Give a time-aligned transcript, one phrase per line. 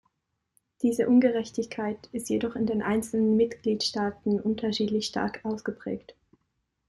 [0.81, 6.15] Diese Ungerechtigkeit ist jedoch in den einzelnen Mitgliedstaaten unterschiedlich stark ausgeprägt.